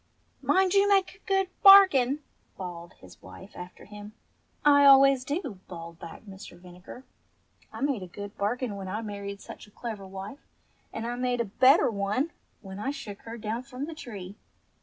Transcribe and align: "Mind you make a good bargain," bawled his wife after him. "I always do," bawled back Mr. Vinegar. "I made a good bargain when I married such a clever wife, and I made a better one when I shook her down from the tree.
"Mind 0.41 0.73
you 0.73 0.89
make 0.89 1.13
a 1.23 1.27
good 1.27 1.49
bargain," 1.61 2.23
bawled 2.57 2.93
his 2.93 3.21
wife 3.21 3.51
after 3.55 3.85
him. 3.85 4.13
"I 4.65 4.83
always 4.83 5.23
do," 5.23 5.59
bawled 5.67 5.99
back 5.99 6.23
Mr. 6.23 6.57
Vinegar. 6.57 7.03
"I 7.71 7.81
made 7.81 8.01
a 8.01 8.07
good 8.07 8.35
bargain 8.35 8.75
when 8.77 8.87
I 8.87 9.03
married 9.03 9.41
such 9.41 9.67
a 9.67 9.69
clever 9.69 10.07
wife, 10.07 10.39
and 10.91 11.05
I 11.05 11.13
made 11.17 11.39
a 11.39 11.45
better 11.45 11.91
one 11.91 12.31
when 12.61 12.79
I 12.79 12.89
shook 12.89 13.19
her 13.25 13.37
down 13.37 13.61
from 13.61 13.85
the 13.85 13.93
tree. 13.93 14.33